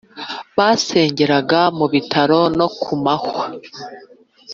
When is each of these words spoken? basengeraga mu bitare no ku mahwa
basengeraga 0.57 1.61
mu 1.77 1.85
bitare 1.93 2.39
no 2.57 2.67
ku 2.81 2.93
mahwa 3.03 3.43